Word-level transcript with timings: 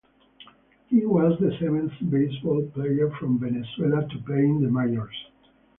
He 0.87 1.05
was 1.05 1.37
the 1.39 1.55
seventh 1.59 1.91
baseball 2.09 2.63
player 2.73 3.11
from 3.19 3.37
Venezuela 3.37 4.07
to 4.07 4.17
play 4.25 4.45
in 4.45 4.59
the 4.63 4.67
majors. 4.71 5.13